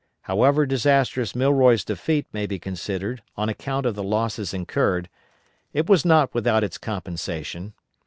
[0.21, 5.09] However disastrous Milroy's defeat may be considered on account of the losses incurred,
[5.73, 7.73] it was not without its compensation.